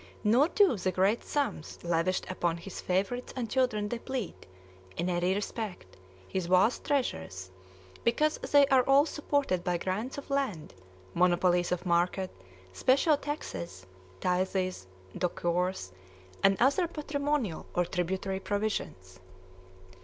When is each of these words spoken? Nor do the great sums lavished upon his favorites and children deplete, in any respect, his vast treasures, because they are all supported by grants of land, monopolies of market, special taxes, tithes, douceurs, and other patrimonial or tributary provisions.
Nor 0.23 0.47
do 0.47 0.75
the 0.77 0.91
great 0.91 1.23
sums 1.23 1.77
lavished 1.83 2.25
upon 2.27 2.57
his 2.57 2.81
favorites 2.81 3.33
and 3.35 3.47
children 3.51 3.87
deplete, 3.87 4.47
in 4.97 5.11
any 5.11 5.35
respect, 5.35 5.95
his 6.27 6.47
vast 6.47 6.83
treasures, 6.83 7.51
because 8.03 8.39
they 8.39 8.65
are 8.69 8.81
all 8.89 9.05
supported 9.05 9.63
by 9.63 9.77
grants 9.77 10.17
of 10.17 10.31
land, 10.31 10.73
monopolies 11.13 11.71
of 11.71 11.85
market, 11.85 12.31
special 12.73 13.15
taxes, 13.15 13.85
tithes, 14.21 14.87
douceurs, 15.15 15.91
and 16.41 16.57
other 16.59 16.87
patrimonial 16.87 17.67
or 17.75 17.85
tributary 17.85 18.39
provisions. 18.39 19.19